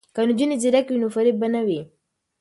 که 0.15 0.21
نجونې 0.27 0.55
ځیرکې 0.61 0.91
وي 0.93 0.97
نو 1.03 1.07
فریب 1.15 1.35
به 1.41 1.47
نه 1.53 1.61
وي. 1.67 1.79